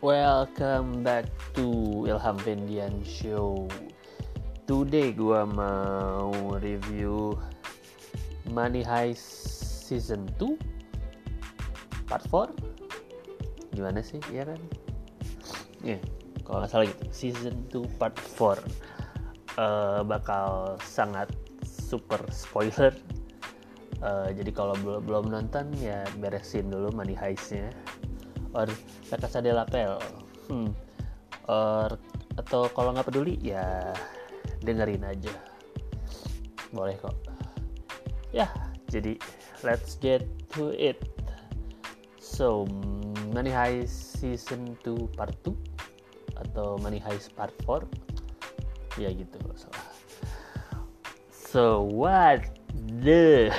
Welcome 0.00 1.04
back 1.04 1.28
to 1.52 1.68
Ilham 2.08 2.40
Vendian 2.40 3.04
Show. 3.04 3.68
Today 4.64 5.12
gua 5.12 5.44
mau 5.44 6.56
review 6.56 7.36
Money 8.48 8.80
Heist 8.80 9.20
Season 9.84 10.24
2 10.40 10.56
Part 12.08 12.24
4. 12.32 13.76
Gimana 13.76 14.00
sih? 14.00 14.16
Iya 14.32 14.48
kan? 14.48 14.60
Ya, 15.84 16.00
yeah, 16.00 16.00
kalau 16.48 16.64
nggak 16.64 16.72
salah 16.72 16.88
gitu. 16.88 17.04
Season 17.12 17.60
2 17.68 18.00
Part 18.00 18.16
4 18.16 18.56
uh, 19.60 20.00
bakal 20.00 20.80
sangat 20.80 21.28
super 21.60 22.24
spoiler. 22.32 22.96
Uh, 24.00 24.32
jadi 24.32 24.48
kalau 24.48 24.72
belum 24.80 25.28
nonton 25.28 25.68
ya 25.76 26.08
beresin 26.16 26.72
dulu 26.72 26.88
Money 26.88 27.12
Heist-nya 27.12 27.68
or 28.54 28.68
La 29.10 29.16
Casa 29.18 29.38
de 29.42 29.52
la 29.54 29.64
Pel 29.66 29.98
hmm. 30.50 30.70
or 31.50 31.94
atau 32.38 32.70
kalau 32.72 32.94
nggak 32.94 33.10
peduli 33.10 33.36
ya 33.42 33.92
dengerin 34.62 35.02
aja. 35.04 35.34
Boleh 36.70 36.94
kok. 36.98 37.14
Ya 38.30 38.46
jadi 38.90 39.18
let's 39.66 39.98
get 39.98 40.26
to 40.54 40.70
it. 40.74 40.98
So 42.20 42.64
Money 43.34 43.50
Heist 43.50 44.18
season 44.22 44.78
2 44.86 45.18
part 45.18 45.34
2 45.44 45.54
atau 46.40 46.78
Money 46.80 47.02
Heist 47.02 47.34
part 47.34 47.52
4 47.66 47.84
ya 48.98 49.10
gitu 49.12 49.38
salah. 49.54 49.86
So 51.30 51.82
what 51.82 52.46
the 53.02 53.50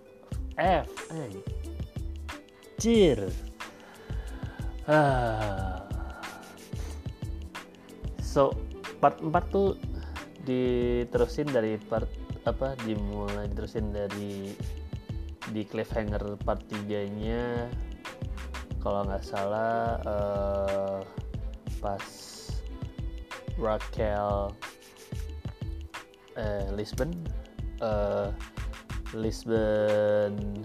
F? 0.60 0.88
Anjir 2.78 3.32
Ah. 4.88 5.84
So 8.24 8.56
part 9.04 9.20
4 9.20 9.52
tuh 9.52 9.76
diterusin 10.48 11.52
dari 11.52 11.76
part 11.76 12.08
apa 12.48 12.72
dimulai 12.88 13.52
diterusin 13.52 13.92
dari 13.92 14.56
di 15.52 15.62
cliffhanger 15.68 16.40
part 16.40 16.64
3 16.72 17.04
nya 17.20 17.68
kalau 18.80 19.04
nggak 19.04 19.20
salah 19.20 20.00
uh, 20.08 21.00
pas 21.84 22.04
Raquel 23.58 24.54
eh, 26.38 26.64
Lisbon 26.72 27.10
uh, 27.84 28.32
Lisbon 29.12 30.64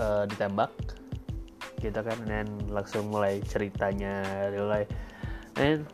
uh, 0.00 0.24
ditembak 0.26 0.95
gitu 1.80 2.00
kan 2.00 2.18
dan 2.26 2.46
langsung 2.68 3.08
mulai 3.08 3.40
ceritanya 3.46 4.22
mulai 4.52 4.84
and 5.56 5.88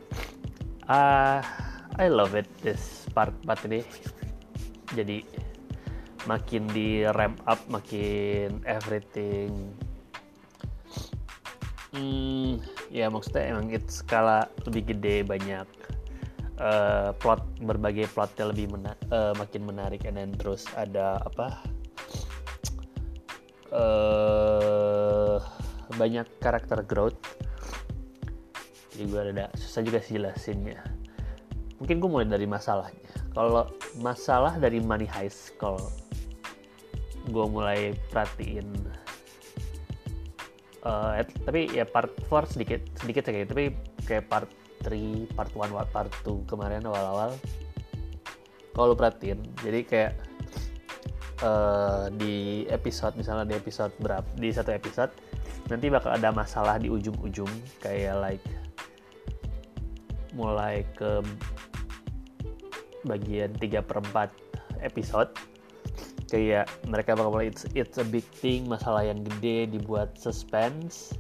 uh, 0.89 1.43
I 2.01 2.09
love 2.09 2.33
it 2.33 2.49
this 2.65 3.05
part 3.13 3.37
part 3.45 3.61
ini. 3.69 3.85
Jadi 4.97 5.25
makin 6.25 6.69
di 6.73 7.05
ramp 7.05 7.43
up 7.45 7.61
makin 7.69 8.65
everything. 8.65 9.77
Hmm, 11.93 12.57
ya 12.89 13.13
maksudnya 13.13 13.53
emang 13.53 13.69
itu 13.69 14.01
skala 14.01 14.49
lebih 14.65 14.97
gede 14.97 15.29
banyak 15.29 15.69
uh, 16.57 17.13
plot 17.21 17.45
berbagai 17.61 18.09
plotnya 18.17 18.49
lebih 18.49 18.73
mena 18.73 18.97
uh, 19.13 19.37
makin 19.37 19.69
menarik 19.69 20.09
and 20.09 20.17
then 20.17 20.33
terus 20.41 20.65
ada 20.73 21.21
apa 21.21 21.61
uh, 23.77 24.82
banyak 25.97 26.27
karakter 26.39 26.85
growth. 26.87 27.19
Jadi 28.93 29.05
gue 29.09 29.21
ada 29.21 29.47
susah 29.57 29.81
juga 29.81 29.99
sih 30.05 30.21
jelasinnya. 30.21 30.79
Mungkin 31.81 31.99
gue 31.99 32.11
mulai 32.11 32.29
dari 32.29 32.47
masalahnya. 32.47 33.11
Kalau 33.33 33.73
masalah 33.99 34.61
dari 34.61 34.79
money 34.79 35.09
heist 35.09 35.57
kalau 35.57 35.81
gue 37.31 37.47
mulai 37.47 37.95
perhatiin 38.11 38.67
uh, 40.87 41.23
tapi 41.47 41.71
ya 41.71 41.87
part 41.87 42.11
4 42.27 42.55
sedikit 42.59 42.83
sedikit 42.99 43.31
kayak 43.31 43.51
tapi 43.51 43.65
kayak 44.07 44.27
part 44.27 44.51
3, 44.83 45.31
part 45.39 45.53
1, 45.55 45.71
part 45.95 46.13
2 46.27 46.51
kemarin 46.51 46.83
awal-awal 46.83 47.31
kalau 48.75 48.95
lu 48.95 48.97
perhatiin 48.99 49.39
jadi 49.63 49.81
kayak 49.87 50.13
uh, 51.45 52.11
di 52.19 52.67
episode 52.73 53.15
misalnya 53.15 53.47
di 53.47 53.55
episode 53.55 53.95
berapa 54.03 54.27
di 54.35 54.51
satu 54.51 54.75
episode 54.75 55.13
nanti 55.71 55.87
bakal 55.93 56.15
ada 56.15 56.35
masalah 56.35 56.81
di 56.81 56.91
ujung-ujung 56.91 57.51
kayak 57.83 58.19
like 58.19 58.47
mulai 60.33 60.83
ke 60.97 61.21
bagian 63.05 63.53
3 63.59 63.83
per 63.85 63.99
4 64.01 64.83
episode. 64.83 65.31
Kayak 66.33 66.73
mereka 66.89 67.13
bakal 67.13 67.37
mulai 67.37 67.53
it's, 67.53 67.69
it's 67.77 68.01
a 68.01 68.07
big 68.07 68.25
thing 68.41 68.65
masalah 68.65 69.05
yang 69.05 69.21
gede 69.21 69.77
dibuat 69.77 70.17
suspense. 70.17 71.13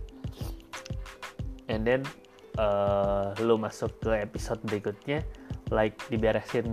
And 1.68 1.84
then 1.84 2.08
uh, 2.56 3.36
lu 3.40 3.60
masuk 3.60 3.92
ke 4.00 4.12
episode 4.24 4.60
berikutnya 4.64 5.24
like 5.72 5.96
diberesin 6.12 6.68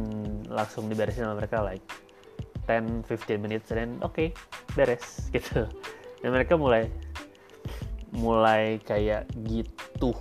langsung 0.47 0.91
diberesin 0.91 1.27
sama 1.27 1.39
mereka 1.39 1.63
like 1.63 1.83
10-15 2.67 3.39
minutes 3.39 3.71
dan 3.71 3.97
oke 4.03 4.15
okay, 4.15 4.27
beres 4.75 5.23
gitu. 5.35 5.67
Dan 6.19 6.35
mereka 6.35 6.55
mulai 6.59 6.87
mulai 8.13 8.81
kayak 8.81 9.29
gitu. 9.45 10.13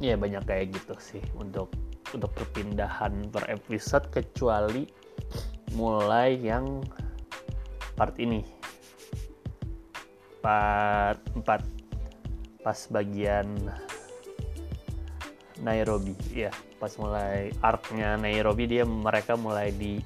Ya 0.00 0.16
banyak 0.16 0.42
kayak 0.48 0.72
gitu 0.76 0.94
sih 0.96 1.22
untuk 1.36 1.72
untuk 2.10 2.32
perpindahan 2.34 3.28
per 3.30 3.46
episode 3.52 4.08
kecuali 4.10 4.88
mulai 5.76 6.40
yang 6.40 6.82
part 7.94 8.16
ini. 8.16 8.42
Part 10.40 11.20
4 11.36 12.64
pas 12.64 12.78
bagian 12.88 13.46
Nairobi. 15.60 16.16
Ya 16.32 16.48
pas 16.80 16.96
mulai 16.96 17.52
artnya 17.60 18.16
Nairobi 18.16 18.64
dia 18.64 18.88
mereka 18.88 19.36
mulai 19.36 19.68
di 19.76 20.00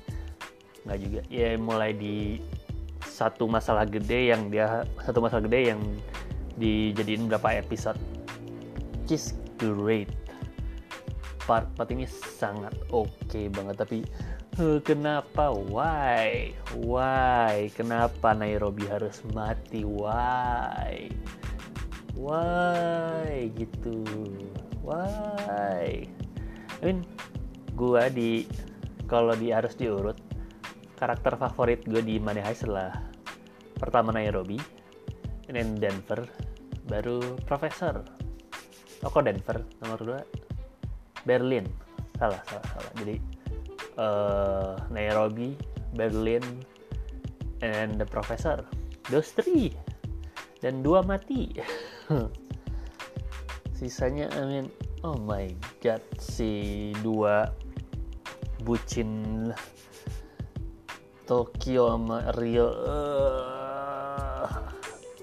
nggak 0.85 0.99
juga 1.01 1.21
ya 1.33 1.57
mulai 1.57 1.97
di 1.97 2.43
satu 3.15 3.47
masalah 3.47 3.87
gede 3.87 4.35
yang 4.35 4.51
dia 4.51 4.83
satu 5.07 5.23
masalah 5.23 5.47
gede 5.47 5.71
yang 5.71 5.81
dijadiin 6.59 7.31
berapa 7.31 7.63
episode. 7.63 7.99
Just 9.07 9.39
great. 9.63 10.11
Part 11.47 11.71
part 11.79 11.95
ini 11.95 12.11
sangat 12.11 12.75
oke 12.91 13.07
okay 13.31 13.47
banget 13.47 13.79
tapi 13.79 14.03
kenapa? 14.83 15.55
Why? 15.55 16.51
Why? 16.83 17.71
Kenapa 17.79 18.35
Nairobi 18.35 18.83
harus 18.91 19.23
mati? 19.31 19.87
Why? 19.87 21.07
Why? 22.19 23.51
Gitu. 23.55 24.03
Why? 24.83 26.11
I 26.81 26.83
mean 26.83 27.07
gua 27.79 28.11
di 28.11 28.51
kalau 29.07 29.39
di 29.39 29.55
harus 29.55 29.79
diurut 29.79 30.19
karakter 30.95 31.35
favorit 31.35 31.83
gue 31.85 32.01
di 32.01 32.17
Money 32.23 32.43
Heist 32.43 32.67
adalah 32.67 32.95
pertama 33.79 34.15
Nairobi, 34.15 34.57
dan 35.51 35.77
Denver, 35.77 36.25
baru 36.89 37.37
Profesor. 37.45 38.01
Oh 39.05 39.11
kok 39.13 39.29
Denver 39.29 39.61
nomor 39.85 40.01
dua? 40.01 40.21
Berlin. 41.29 41.69
Salah, 42.17 42.41
salah, 42.47 42.69
salah. 42.73 42.93
Jadi 43.03 43.17
uh, 43.99 44.75
Nairobi, 44.89 45.59
Berlin, 45.93 46.45
and 47.61 48.01
the 48.01 48.07
Professor. 48.07 48.65
Those 49.13 49.35
three. 49.37 49.75
Dan 50.65 50.81
dua 50.81 51.05
mati. 51.05 51.53
Sisanya, 53.77 54.31
I 54.33 54.43
mean, 54.49 54.67
oh 55.05 55.19
my 55.19 55.51
god, 55.83 56.01
si 56.17 56.95
dua 57.05 57.53
bucin 58.65 59.53
Tokyo 61.25 61.89
sama 61.97 62.19
Rio 62.37 62.69
uh, 62.69 64.45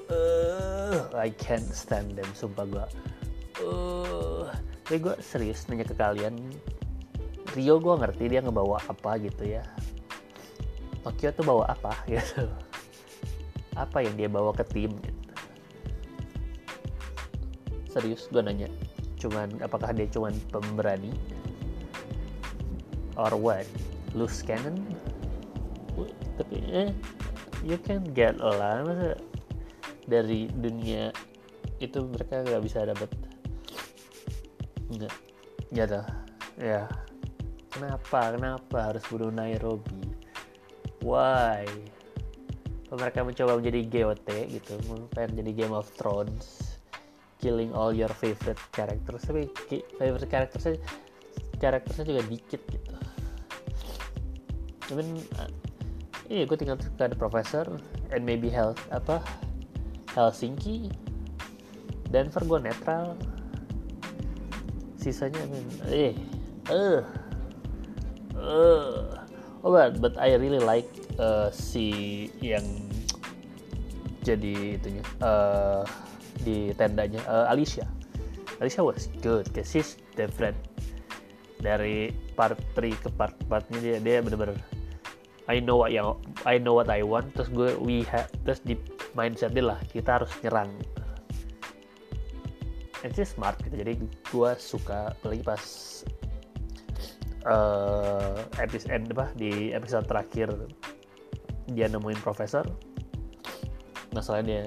uh, 0.09 0.97
I 1.13 1.29
can't 1.37 1.69
stand 1.69 2.17
them 2.17 2.29
sumpah 2.33 2.65
gue 2.65 2.85
uh, 3.61 4.49
tapi 4.91 5.07
gue 5.07 5.15
serius 5.23 5.71
nanya 5.71 5.87
ke 5.87 5.95
kalian. 5.95 6.35
Rio 7.55 7.79
gue 7.79 7.95
ngerti 7.95 8.27
dia 8.27 8.43
ngebawa 8.43 8.75
apa 8.91 9.15
gitu 9.23 9.47
ya. 9.47 9.63
Tokyo 10.99 11.31
tuh 11.31 11.47
bawa 11.47 11.71
apa 11.71 11.95
gitu. 12.11 12.43
Apa 13.79 14.03
yang 14.03 14.19
dia 14.19 14.27
bawa 14.27 14.51
ke 14.51 14.67
tim 14.67 14.91
gitu. 14.99 15.31
Serius 17.87 18.27
gue 18.27 18.43
nanya 18.43 18.67
cuman 19.15 19.63
apakah 19.63 19.95
dia 19.95 20.11
cuman 20.11 20.35
pemberani? 20.51 21.15
Or 23.15 23.31
what? 23.39 23.63
Loose 24.11 24.43
cannon 24.43 24.75
tapi 26.41 26.57
eh 26.73 26.89
you 27.61 27.77
can 27.85 28.01
get 28.17 28.35
lah 28.41 28.81
masa 28.81 29.13
dari 30.09 30.49
dunia 30.49 31.13
itu 31.77 32.01
mereka 32.09 32.41
nggak 32.41 32.61
bisa 32.65 32.85
dapat 32.85 33.09
nggak. 34.91 35.13
Gitu 35.71 36.01
ya. 36.59 36.85
Kenapa? 37.71 38.35
Kenapa 38.35 38.77
harus 38.91 39.03
bunuh 39.07 39.31
Nairobi? 39.31 40.03
Why? 41.01 41.63
Mereka 42.91 43.23
mencoba 43.23 43.55
menjadi 43.55 43.87
GOT 43.87 44.29
gitu? 44.51 44.75
Pengen 45.15 45.39
jadi 45.39 45.51
Game 45.63 45.71
of 45.71 45.87
Thrones 45.95 46.75
killing 47.39 47.73
all 47.73 47.95
your 47.95 48.11
favorite 48.11 48.59
characters. 48.75 49.23
Tapi 49.23 49.47
favorite 49.97 50.29
charactersnya 50.29 50.77
karakternya 51.57 52.03
juga 52.05 52.21
dikit 52.27 52.61
gitu. 52.67 52.93
I 54.91 54.93
mean, 54.99 55.23
iya 56.31 56.47
gue 56.47 56.55
tinggal 56.55 56.79
suka 56.79 57.11
ada 57.11 57.17
profesor 57.19 57.67
and 58.15 58.23
maybe 58.23 58.47
health 58.47 58.79
apa 58.95 59.19
Helsinki 60.15 60.87
Denver 62.11 62.43
gue 62.43 62.59
netral. 62.59 63.15
Sisanya 64.99 65.41
eh 65.89 66.13
uh, 66.69 67.01
uh. 68.37 69.17
oh 69.65 69.71
but 69.71 69.97
but 69.97 70.13
I 70.19 70.37
really 70.37 70.61
like 70.61 70.85
uh, 71.17 71.49
si 71.49 72.29
yang 72.43 72.67
jadi 74.21 74.77
itunya 74.77 75.01
uh, 75.25 75.81
di 76.45 76.69
tendanya 76.77 77.23
uh, 77.25 77.49
Alicia. 77.49 77.87
Alicia 78.61 78.85
was 78.85 79.09
good 79.25 79.49
cause 79.49 79.73
she's 79.73 79.97
different. 80.13 80.53
Dari 81.57 82.13
part 82.37 82.59
3 82.77 82.93
ke 82.93 83.09
part 83.17 83.33
4 83.49 83.73
nya 83.73 83.79
dia 83.81 83.97
dia 83.97 84.17
bener-bener 84.21 84.57
I 85.51 85.59
know 85.59 85.83
what 85.83 85.91
yang 85.91 86.15
I 86.47 86.55
know 86.55 86.79
what 86.79 86.87
I 86.87 87.03
want 87.03 87.35
terus 87.35 87.51
gue 87.51 87.75
we 87.75 88.07
have 88.07 88.31
terus 88.47 88.63
di 88.63 88.79
mindset 89.11 89.51
lah 89.59 89.75
kita 89.91 90.23
harus 90.23 90.31
nyerang. 90.39 90.71
And 93.03 93.11
she's 93.11 93.35
smart 93.35 93.59
gitu 93.59 93.75
jadi 93.75 93.99
gue 94.31 94.51
suka 94.55 95.11
apalagi 95.11 95.43
pas 95.43 95.63
uh, 97.43 98.39
episode 98.63 99.11
apa 99.11 99.27
di 99.35 99.75
episode 99.75 100.07
terakhir 100.07 100.47
dia 101.75 101.91
nemuin 101.91 102.23
profesor. 102.23 102.63
Masalahnya 104.15 104.47
dia 104.47 104.63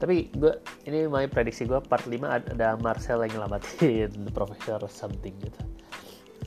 tapi 0.00 0.30
gue 0.34 0.54
ini 0.86 1.04
my 1.10 1.26
prediksi 1.28 1.66
gue 1.66 1.78
part 1.84 2.06
5 2.06 2.16
ada 2.54 2.78
Marcel 2.80 3.22
yang 3.26 3.38
nyelamatin 3.38 4.10
the 4.26 4.32
professor 4.32 4.80
something 4.88 5.36
gitu. 5.44 5.60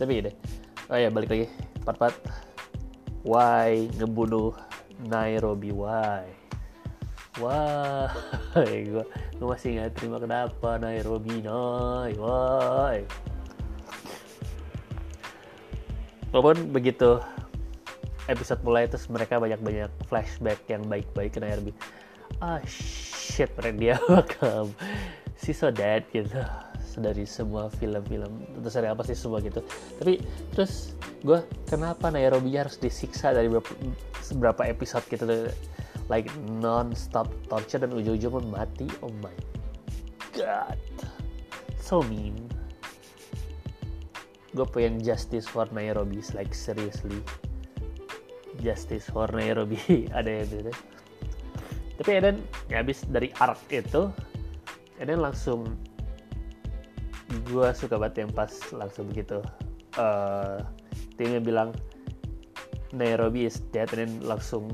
Tapi 0.02 0.26
deh 0.26 0.36
oh 0.92 0.98
ya 0.98 1.08
balik 1.08 1.30
lagi 1.30 1.48
part 1.88 1.98
part 2.02 2.16
why 3.22 3.90
ngebunuh 3.98 4.54
Nairobi? 5.02 5.74
Why? 5.74 6.26
Why? 7.42 8.12
Gue 9.40 9.48
masih 9.48 9.80
nggak 9.80 9.98
terima 9.98 10.22
kenapa 10.22 10.78
Nairobi 10.78 11.42
Nai? 11.42 12.14
Why? 12.18 13.08
Walaupun 16.32 16.72
begitu 16.72 17.20
episode 18.32 18.62
mulai 18.64 18.88
terus 18.88 19.10
mereka 19.12 19.42
banyak-banyak 19.42 19.92
flashback 20.08 20.64
yang 20.72 20.86
baik-baik 20.88 21.36
ke 21.36 21.40
Nairobi. 21.44 21.76
Ah 22.40 22.62
shit 22.68 23.52
mereka 23.60 23.76
dia 23.76 23.96
bakal 24.12 24.72
si 25.36 25.52
so 25.52 25.74
dead 25.74 26.08
gitu. 26.16 26.40
Dari 26.92 27.24
semua 27.24 27.72
film-film 27.72 28.44
terus 28.60 28.76
ada 28.76 28.92
apa 28.92 29.04
sih 29.08 29.16
semua 29.16 29.40
gitu. 29.44 29.64
Tapi 30.00 30.20
terus 30.52 30.96
gue 31.22 31.40
kenapa 31.70 32.10
Nairobi 32.10 32.58
harus 32.58 32.82
disiksa 32.82 33.34
dari 33.34 33.46
beberapa, 33.46 33.74
beberapa 34.34 34.62
episode 34.66 35.06
gitu 35.10 35.26
like 36.10 36.28
non-stop 36.60 37.30
torture 37.48 37.82
dan 37.82 37.94
ujung-ujung 37.94 38.42
pun 38.42 38.46
mati? 38.50 38.90
Oh 39.06 39.14
my 39.22 39.36
god. 40.34 40.82
So 41.78 42.02
mean. 42.10 42.36
Gue 44.52 44.68
pengen 44.68 45.00
justice 45.00 45.48
for 45.48 45.70
Nairobi 45.72 46.20
like 46.34 46.52
seriously. 46.52 47.22
Justice 48.60 49.08
for 49.08 49.32
Nairobi 49.32 49.80
ada 50.18 50.28
yang 50.28 50.50
gitu 50.50 50.74
tapi 52.02 52.18
Eden 52.18 52.42
ya 52.66 52.82
habis 52.82 53.06
dari 53.06 53.30
arc 53.38 53.62
itu 53.70 54.10
Eden 54.98 55.22
langsung 55.22 55.78
gue 57.46 57.68
suka 57.78 58.02
banget 58.02 58.26
yang 58.26 58.32
pas 58.34 58.50
langsung 58.74 59.06
begitu. 59.06 59.38
Uh, 60.02 60.66
timnya 61.16 61.42
bilang 61.42 61.70
Nairobi 62.92 63.48
is 63.48 63.64
dead 63.72 63.88
dan 63.92 64.20
langsung 64.24 64.68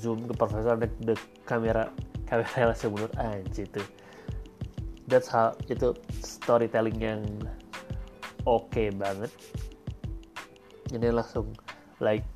zoom 0.00 0.28
ke 0.28 0.34
profesor 0.36 0.76
dan 0.76 0.92
the 1.04 1.16
kamera 1.48 1.88
kamera 2.28 2.52
langsung 2.72 2.96
mundur. 2.96 3.12
Anjir 3.16 3.64
itu. 3.68 3.82
That's 5.06 5.30
how 5.30 5.54
itu 5.70 5.94
storytelling 6.20 6.98
yang 7.00 7.22
oke 8.44 8.68
okay 8.68 8.92
banget. 8.92 9.32
Ini 10.92 11.14
langsung 11.14 11.54
like 12.02 12.26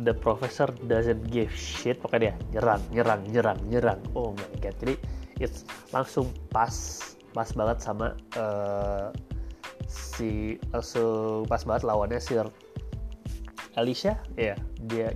the 0.00 0.14
professor 0.14 0.70
doesn't 0.86 1.26
give 1.28 1.50
shit 1.50 1.98
pokoknya 1.98 2.32
dia 2.32 2.34
nyerang 2.56 2.82
nyerang 2.94 3.20
nyerang 3.28 3.58
nyerang. 3.68 4.00
Oh 4.16 4.32
my 4.32 4.48
god. 4.62 4.74
Jadi 4.80 4.94
it's 5.42 5.66
langsung 5.92 6.30
pas 6.48 6.72
pas 7.36 7.50
banget 7.52 7.78
sama 7.84 8.16
uh, 8.38 9.12
si 9.88 10.60
langsung 10.70 11.48
pas 11.48 11.64
banget 11.64 11.82
lawannya 11.88 12.20
si 12.20 12.36
Alicia? 13.74 14.20
Ya 14.36 14.54
yeah, 14.54 14.58
dia 14.84 15.08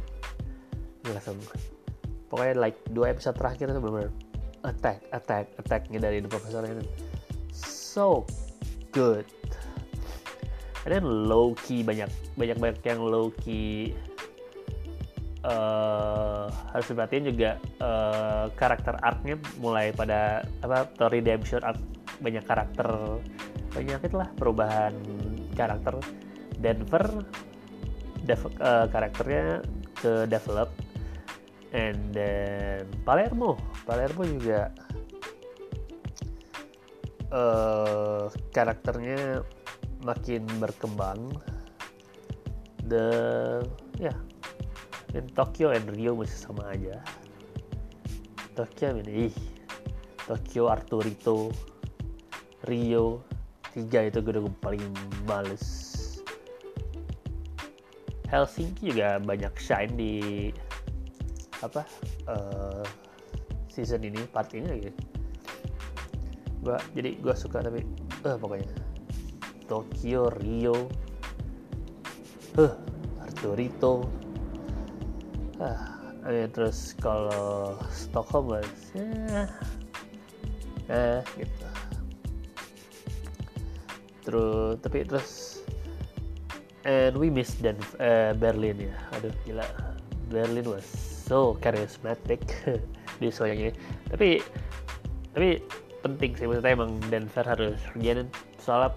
langsung 1.07 1.37
pokoknya 2.33 2.57
like 2.57 2.79
dua 2.97 3.13
episode 3.13 3.37
terakhir 3.37 3.69
itu 3.69 3.79
benar-benar 3.79 4.13
attack 4.65 5.05
attack 5.13 5.53
attacknya 5.61 6.01
dari 6.01 6.25
the 6.25 6.31
professor 6.31 6.65
ini 6.65 6.81
so 7.53 8.25
good. 8.97 9.29
And 10.83 10.91
then 10.91 11.07
low 11.07 11.55
key 11.63 11.87
banyak 11.87 12.11
banyak 12.35 12.59
banyak 12.59 12.83
yang 12.83 13.01
low 13.05 13.31
key 13.45 13.95
uh, 15.47 16.51
harus 16.75 16.87
diperhatiin 16.91 17.31
juga 17.31 17.51
uh, 17.79 18.51
karakter 18.59 18.99
arc-nya 18.99 19.39
mulai 19.63 19.95
pada 19.95 20.43
apa 20.65 20.91
story 20.99 21.23
redemption 21.23 21.63
arc 21.63 21.79
banyak 22.19 22.43
karakter 22.43 22.89
banyak 23.73 24.01
itulah 24.05 24.29
perubahan 24.37 24.93
karakter 25.57 25.97
Denver 26.61 27.25
dev, 28.23 28.43
uh, 28.63 28.87
karakternya 28.87 29.65
ke 29.99 30.31
develop 30.31 30.71
and 31.75 32.13
then 32.15 32.87
Palermo. 33.03 33.59
Palermo 33.89 34.23
juga 34.29 34.71
uh, 37.33 38.29
karakternya 38.53 39.43
makin 40.05 40.45
berkembang. 40.61 41.33
The 42.87 43.07
ya 43.97 44.11
yeah, 44.11 44.19
in 45.17 45.31
Tokyo 45.33 45.73
and 45.73 45.87
Rio 45.97 46.19
masih 46.19 46.39
sama 46.39 46.77
aja. 46.77 47.01
Tokyo 48.53 49.01
ini 49.01 49.33
Tokyo 50.29 50.69
Arturito 50.69 51.49
Rio 52.69 53.32
tiga 53.73 54.09
itu 54.09 54.21
gue 54.21 54.33
udah 54.37 54.45
paling 54.61 54.85
males. 55.25 55.65
Helsinki 58.29 58.93
juga 58.93 59.21
banyak 59.21 59.53
shine 59.61 59.93
di 59.93 60.15
apa 61.61 61.85
uh, 62.29 62.85
season 63.69 64.05
ini 64.05 64.25
part 64.33 64.53
ini 64.57 64.69
lagi. 64.69 64.91
Gua 66.65 66.79
jadi 66.97 67.19
gue 67.21 67.35
suka 67.37 67.61
tapi 67.61 67.85
uh, 68.25 68.37
pokoknya. 68.37 68.69
Tokyo 69.69 70.29
Rio 70.37 70.89
uh, 72.61 72.75
Arturito 73.25 74.05
uh, 75.57 76.29
eh, 76.29 76.47
terus 76.53 76.93
kalau 77.01 77.77
Stockholm 77.89 78.61
ya 78.93 79.49
eh 80.93 81.25
gitu 81.41 81.72
terus 84.23 84.79
tapi 84.81 85.05
terus 85.05 85.63
and 86.85 87.15
we 87.15 87.31
miss 87.31 87.55
dan 87.59 87.79
uh, 88.03 88.35
Berlin 88.35 88.91
ya. 88.91 88.95
Aduh 89.19 89.35
gila. 89.47 89.67
Berlin 90.33 90.65
was 90.65 90.87
so 91.27 91.59
charismatic 91.61 92.41
di 93.21 93.29
ini. 93.31 93.71
Tapi 94.11 94.41
tapi 95.33 95.49
penting 96.03 96.33
sih. 96.35 96.47
Maksudnya 96.49 96.73
emang 96.75 96.99
Denver 97.09 97.45
harus 97.47 97.79
jadi 97.99 98.27
soalnya 98.59 98.95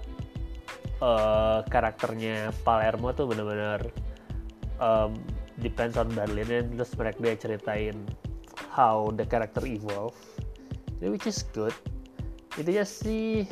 uh, 1.02 1.60
karakternya 1.70 2.54
Palermo 2.64 3.14
tuh 3.14 3.30
benar-benar 3.30 3.82
um, 4.80 5.18
depends 5.60 6.00
on 6.00 6.10
Berlin 6.12 6.48
dan 6.48 6.66
terus 6.76 6.92
mereka 6.98 7.18
dia 7.22 7.36
ceritain 7.38 7.98
how 8.72 9.12
the 9.14 9.26
character 9.28 9.64
evolve. 9.64 10.16
Which 11.04 11.28
is 11.28 11.44
good. 11.54 11.76
Itu 12.56 12.72
ya 12.72 12.88
sih 12.88 13.44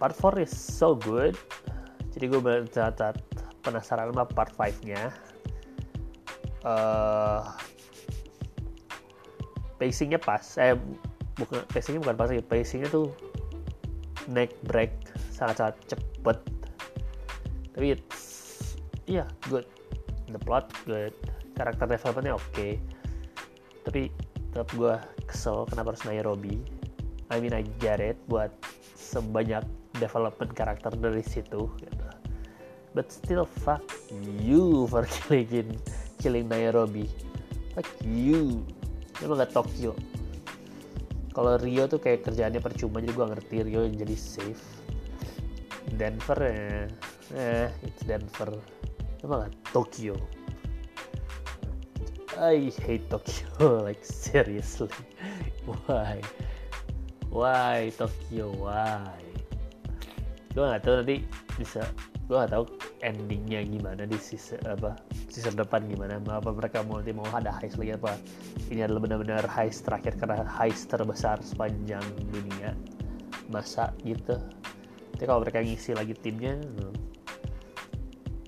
part 0.00 0.16
4 0.16 0.40
is 0.40 0.48
so 0.48 0.96
good. 0.96 1.36
Jadi 2.16 2.24
gue 2.32 2.40
bercatat 2.40 3.20
penasaran 3.60 4.08
sama 4.10 4.24
part 4.24 4.56
5 4.56 4.88
nya 4.88 5.12
uh, 6.64 7.52
pacingnya 9.76 10.16
pas. 10.16 10.42
Eh 10.56 10.72
bukan 11.36 11.60
pacingnya 11.68 12.00
bukan 12.00 12.16
pas 12.16 12.28
sih 12.32 12.40
pacingnya 12.40 12.88
tuh 12.88 13.12
naik 14.32 14.56
break 14.64 14.96
sangat-sangat 15.28 15.76
cepet. 15.92 16.38
Tapi 17.76 17.86
iya 19.04 19.22
yeah, 19.22 19.28
good. 19.52 19.68
The 20.32 20.40
plot 20.40 20.72
good. 20.88 21.12
Karakter 21.52 21.84
developmentnya 21.84 22.40
oke. 22.40 22.48
Okay. 22.56 22.80
tapi 23.80 24.12
tetap 24.52 24.68
gue 24.76 24.94
kesel 25.24 25.64
kenapa 25.64 25.96
harus 25.96 26.04
Nairobi 26.04 26.60
I 27.32 27.40
mean 27.40 27.56
I 27.56 27.64
get 27.80 27.98
it 27.98 28.20
buat 28.28 28.52
sebanyak 28.92 29.64
development 30.00 30.56
karakter 30.56 30.90
dari 30.96 31.20
situ 31.20 31.68
gitu. 31.78 32.06
but 32.94 33.06
still 33.12 33.46
fuck 33.46 33.84
you 34.42 34.88
for 34.90 35.06
killing 35.28 35.78
killing 36.18 36.46
Nairobi. 36.50 37.08
Fuck 37.72 37.88
you. 38.04 38.66
Emang 39.22 39.40
gak 39.40 39.54
Tokyo. 39.56 39.96
Kalau 41.30 41.56
Rio 41.62 41.86
tuh 41.86 42.02
kayak 42.02 42.26
kerjaannya 42.26 42.58
percuma 42.58 42.98
jadi 42.98 43.14
gue 43.14 43.26
ngerti 43.30 43.56
Rio 43.64 43.86
jadi 43.88 44.16
safe. 44.18 44.64
Denver 45.96 46.38
eh, 46.44 46.86
eh 47.32 47.68
it's 47.86 48.02
Denver. 48.04 48.52
Emang 49.24 49.48
gak 49.48 49.54
Tokyo. 49.70 50.18
I 52.40 52.72
hate 52.84 53.06
Tokyo 53.08 53.48
like 53.86 54.02
seriously. 54.02 54.90
Why? 55.86 56.20
Why 57.30 57.94
Tokyo? 57.94 58.50
Why 58.58 59.29
gue 60.50 60.64
gak 60.66 60.82
tahu 60.82 60.94
nanti 61.02 61.16
bisa 61.54 61.82
gue 62.26 62.34
gak 62.34 62.50
tahu 62.50 62.64
endingnya 63.06 63.62
gimana 63.62 64.02
di 64.06 64.18
season 64.18 64.58
apa 64.66 64.98
season 65.30 65.54
depan 65.54 65.86
gimana 65.86 66.18
apa 66.26 66.50
mereka 66.50 66.82
mau 66.82 66.98
nanti 66.98 67.14
mau 67.14 67.24
ada 67.30 67.54
heist 67.62 67.78
lagi 67.78 67.94
apa. 67.94 68.18
Ini 68.66 68.86
adalah 68.86 69.06
benar-benar 69.06 69.46
heist 69.46 69.86
terakhir 69.86 70.18
karena 70.18 70.42
heist 70.58 70.90
terbesar 70.90 71.38
sepanjang 71.40 72.02
dunia. 72.34 72.74
Masa 73.46 73.94
gitu. 74.02 74.34
Tapi 75.14 75.24
kalau 75.24 75.46
mereka 75.46 75.62
ngisi 75.62 75.94
lagi 75.94 76.18
timnya 76.18 76.58
hmm. 76.58 76.94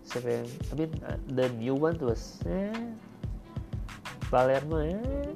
siapa 0.02 0.42
yang 0.42 0.49
I 0.50 0.75
mean 0.76 0.92
uh, 1.06 1.18
the 1.30 1.47
new 1.56 1.78
one 1.78 1.97
was 2.02 2.42
eh, 2.44 2.75
Palermo 4.28 4.82
eh 4.82 5.32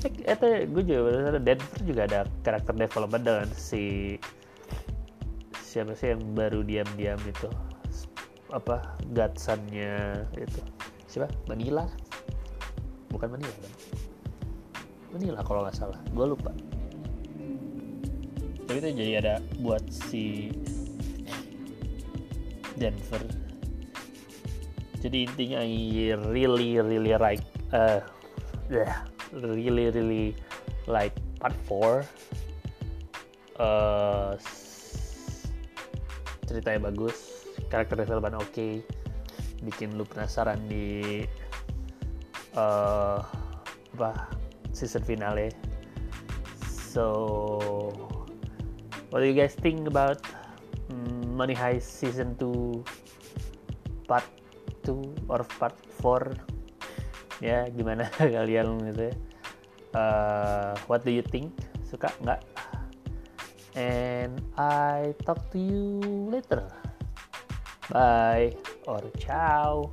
itu 0.00 0.46
gue 0.72 0.82
juga 0.84 1.28
ada 1.36 1.40
Denver 1.40 1.80
juga 1.84 2.02
ada 2.08 2.20
karakter 2.40 2.72
development 2.72 3.22
dengan 3.24 3.48
si 3.52 4.16
siapa 5.60 5.92
sih 5.92 6.16
yang 6.16 6.22
baru 6.32 6.64
diam-diam 6.64 7.20
itu? 7.28 7.48
Apa 8.50 8.96
Gatsannya 9.12 10.24
itu. 10.34 10.60
Siapa? 11.06 11.28
Manila? 11.46 11.86
Bukan 13.12 13.28
Manila 13.28 13.54
kan? 13.54 13.72
Manila 15.14 15.40
kalau 15.44 15.60
nggak 15.66 15.76
salah. 15.76 16.00
Gue 16.10 16.26
lupa. 16.32 16.50
Tapi 18.66 18.76
itu 18.78 18.88
jadi 18.94 19.12
ada 19.18 19.34
buat 19.60 19.82
si 19.90 20.54
Denver. 22.78 23.22
Jadi 25.00 25.26
intinya 25.26 25.60
I 25.64 26.14
really 26.30 26.78
really 26.78 27.16
like 27.16 27.42
uh, 27.72 28.04
yeah, 28.70 29.02
really 29.32 29.90
really 29.90 30.34
like 30.90 31.14
part 31.38 31.54
4 31.68 32.02
uh, 33.60 34.34
ceritanya 36.48 36.90
bagus 36.90 37.46
karakter 37.70 38.02
development 38.02 38.34
oke 38.40 38.50
okay, 38.50 38.82
bikin 39.62 39.94
lu 39.94 40.02
penasaran 40.02 40.58
di 40.66 41.22
uh, 42.56 43.22
apa 43.94 44.32
season 44.72 45.04
finale. 45.04 45.52
So 46.64 47.92
what 49.10 49.20
do 49.22 49.26
you 49.26 49.36
guys 49.36 49.54
think 49.54 49.86
about 49.86 50.24
um, 50.90 51.36
Money 51.36 51.54
Heist 51.54 51.86
season 51.86 52.34
2 52.40 52.82
part 54.10 54.26
2 54.82 55.30
or 55.30 55.44
part 55.60 55.76
4 56.02 56.49
ya 57.40 57.66
gimana 57.72 58.06
kalian 58.20 58.80
gitu 58.92 59.10
ya. 59.10 59.14
Uh, 59.90 60.72
what 60.86 61.02
do 61.02 61.10
you 61.10 61.24
think? 61.24 61.50
Suka 61.88 62.12
nggak? 62.22 62.40
And 63.74 64.38
I 64.54 65.14
talk 65.26 65.50
to 65.54 65.58
you 65.58 66.00
later. 66.30 66.68
Bye 67.90 68.54
or 68.86 69.02
ciao. 69.18 69.90